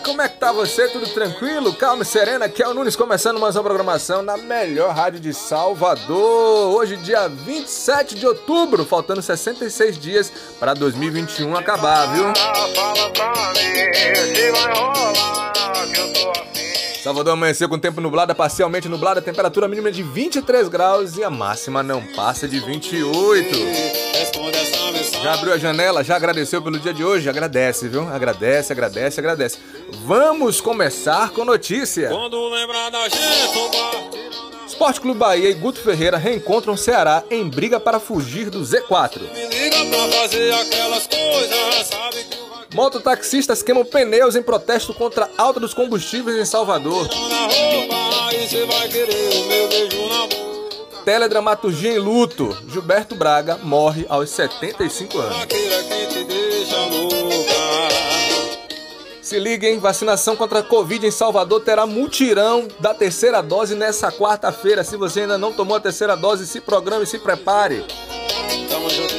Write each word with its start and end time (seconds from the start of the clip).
Como 0.00 0.22
é 0.22 0.28
que 0.28 0.38
tá 0.38 0.52
você? 0.52 0.88
Tudo 0.88 1.06
tranquilo? 1.08 1.74
Calma 1.74 2.02
e 2.02 2.06
serena? 2.06 2.46
Aqui 2.46 2.62
é 2.62 2.68
o 2.68 2.72
Nunes 2.72 2.96
começando 2.96 3.38
mais 3.38 3.56
uma 3.56 3.62
programação 3.62 4.22
na 4.22 4.36
melhor 4.36 4.94
rádio 4.94 5.20
de 5.20 5.34
Salvador. 5.34 6.74
Hoje, 6.74 6.96
dia 6.96 7.28
27 7.28 8.14
de 8.14 8.26
outubro, 8.26 8.84
faltando 8.84 9.20
66 9.20 9.98
dias 9.98 10.32
para 10.58 10.72
2021 10.72 11.54
acabar, 11.56 12.06
viu? 12.14 12.32
Salvador 17.12 17.34
amanheceu 17.34 17.68
com 17.68 17.78
tempo 17.78 18.00
nublado, 18.00 18.34
parcialmente 18.34 18.88
nublado, 18.88 19.18
a 19.18 19.22
temperatura 19.22 19.68
mínima 19.68 19.92
de 19.92 20.02
23 20.02 20.66
graus 20.68 21.18
e 21.18 21.22
a 21.22 21.28
máxima 21.28 21.82
não 21.82 22.02
passa 22.14 22.48
de 22.48 22.58
28. 22.58 23.54
Já 25.22 25.34
abriu 25.34 25.52
a 25.52 25.58
janela, 25.58 26.02
já 26.02 26.16
agradeceu 26.16 26.62
pelo 26.62 26.78
dia 26.78 26.94
de 26.94 27.04
hoje? 27.04 27.28
Agradece, 27.28 27.86
viu? 27.86 28.08
Agradece, 28.08 28.72
agradece, 28.72 29.20
agradece. 29.20 29.58
Vamos 30.06 30.58
começar 30.62 31.28
com 31.32 31.44
notícia. 31.44 32.08
Quando 32.08 32.48
lembrar 32.48 32.88
da 32.88 33.06
gente, 33.06 34.32
Esporte 34.66 35.02
Clube 35.02 35.18
Bahia 35.18 35.50
e 35.50 35.54
Guto 35.54 35.80
Ferreira 35.80 36.16
reencontram 36.16 36.78
Ceará 36.78 37.22
em 37.30 37.46
briga 37.46 37.78
para 37.78 38.00
fugir 38.00 38.48
do 38.48 38.62
Z4. 38.62 39.20
Mototaxistas 42.72 43.62
queimam 43.62 43.84
pneus 43.84 44.34
em 44.34 44.42
protesto 44.42 44.94
contra 44.94 45.28
a 45.36 45.42
alta 45.42 45.60
dos 45.60 45.74
combustíveis 45.74 46.38
em 46.38 46.44
Salvador. 46.44 47.06
Teledramaturgia 51.04 51.92
em 51.92 51.98
luto. 51.98 52.56
Gilberto 52.68 53.14
Braga 53.14 53.58
morre 53.62 54.06
aos 54.08 54.30
75 54.30 55.18
anos. 55.18 55.36
Se 59.20 59.38
liguem, 59.38 59.78
vacinação 59.78 60.36
contra 60.36 60.60
a 60.60 60.62
Covid 60.62 61.06
em 61.06 61.10
Salvador 61.10 61.60
terá 61.60 61.86
mutirão 61.86 62.68
da 62.80 62.94
terceira 62.94 63.42
dose 63.42 63.74
nessa 63.74 64.10
quarta-feira. 64.10 64.84
Se 64.84 64.96
você 64.96 65.20
ainda 65.20 65.36
não 65.38 65.52
tomou 65.52 65.76
a 65.76 65.80
terceira 65.80 66.16
dose, 66.16 66.46
se 66.46 66.60
programe 66.60 67.04
e 67.04 67.06
se 67.06 67.18
prepare. 67.18 67.84
Tamo 68.82 68.90
junto, 68.90 69.14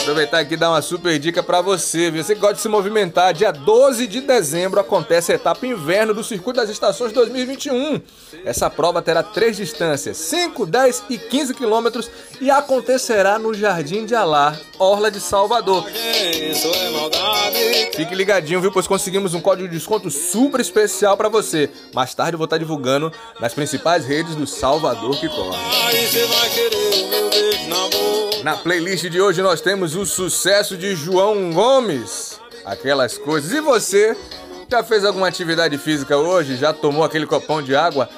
Aproveitar 0.00 0.38
aqui 0.38 0.54
e 0.54 0.56
dar 0.56 0.70
uma 0.70 0.80
super 0.80 1.18
dica 1.18 1.42
para 1.42 1.60
você, 1.60 2.10
viu? 2.10 2.24
Você 2.24 2.34
que 2.34 2.40
gosta 2.40 2.54
de 2.54 2.62
se 2.62 2.68
movimentar, 2.68 3.34
dia 3.34 3.52
12 3.52 4.06
de 4.06 4.22
dezembro 4.22 4.80
acontece 4.80 5.32
a 5.32 5.34
etapa 5.34 5.66
inverno 5.66 6.14
do 6.14 6.24
Circuito 6.24 6.58
das 6.58 6.70
Estações 6.70 7.12
2021. 7.12 8.00
Essa 8.42 8.70
prova 8.70 9.02
terá 9.02 9.22
três 9.22 9.58
distâncias, 9.58 10.16
5, 10.16 10.64
10 10.64 11.04
e 11.10 11.18
15 11.18 11.52
quilômetros 11.52 12.10
e 12.40 12.50
acontecerá 12.50 13.38
no 13.38 13.52
Jardim 13.52 14.06
de 14.06 14.14
Alá, 14.14 14.56
Orla 14.78 15.10
de 15.10 15.20
Salvador. 15.20 15.84
Fique 17.94 18.14
ligadinho, 18.14 18.62
viu? 18.62 18.72
Pois 18.72 18.86
conseguimos 18.86 19.34
um 19.34 19.42
código 19.42 19.68
de 19.68 19.74
desconto 19.74 20.10
super 20.10 20.58
especial 20.58 21.18
para 21.18 21.28
você. 21.28 21.68
Mais 21.92 22.14
tarde 22.14 22.32
eu 22.32 22.38
vou 22.38 22.46
estar 22.46 22.56
divulgando 22.56 23.12
nas 23.40 23.52
principais 23.52 24.06
redes 24.06 24.34
do 24.34 24.46
Salvador 24.46 25.20
que 25.20 25.28
corre. 25.28 25.58
Na 28.42 28.56
playlist 28.56 29.08
de 29.08 29.20
hoje 29.20 29.42
nós 29.42 29.60
temos 29.60 29.96
o 29.96 30.06
sucesso 30.06 30.76
de 30.76 30.94
João 30.94 31.52
Gomes. 31.52 32.40
Aquelas 32.64 33.18
coisas. 33.18 33.52
E 33.52 33.60
você? 33.60 34.16
Já 34.70 34.84
fez 34.84 35.04
alguma 35.04 35.26
atividade 35.26 35.76
física 35.78 36.16
hoje? 36.16 36.56
Já 36.56 36.72
tomou 36.72 37.02
aquele 37.04 37.26
copão 37.26 37.62
de 37.62 37.74
água? 37.74 38.08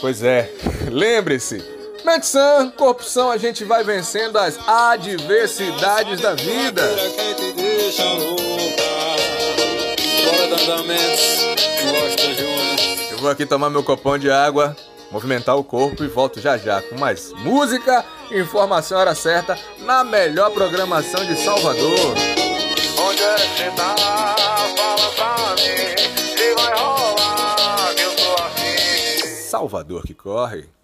Pois 0.00 0.22
é, 0.22 0.52
lembre-se. 0.90 1.64
Medição, 2.04 2.70
corrupção, 2.70 3.30
a 3.30 3.36
gente 3.36 3.64
vai 3.64 3.82
vencendo 3.82 4.38
as 4.38 4.56
adversidades 4.68 6.20
da 6.20 6.34
vida. 6.34 6.82
Eu 13.10 13.18
vou 13.18 13.30
aqui 13.30 13.44
tomar 13.44 13.70
meu 13.70 13.82
copão 13.82 14.16
de 14.16 14.30
água 14.30 14.76
movimentar 15.10 15.56
o 15.56 15.64
corpo 15.64 16.04
e 16.04 16.08
volto 16.08 16.40
já 16.40 16.58
já 16.58 16.82
com 16.82 16.98
mais 16.98 17.32
música, 17.32 18.04
informação 18.30 18.98
hora 18.98 19.14
certa 19.14 19.58
na 19.80 20.02
melhor 20.04 20.50
programação 20.50 21.24
de 21.24 21.36
Salvador. 21.36 22.14
Onde 22.98 23.22
é 23.22 23.36
que 23.36 23.76
tá? 23.76 23.94
Fala 24.76 25.10
pra 25.14 25.54
mim 25.54 26.36
se 26.36 26.54
vai 26.54 26.78
rolar 26.78 27.94
que 27.94 28.02
eu 28.02 28.16
tô 28.16 28.42
afim. 28.42 29.26
Salvador 29.48 30.02
que 30.02 30.14
corre. 30.14 30.75